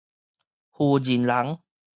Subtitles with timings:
[0.71, 1.59] 婦人人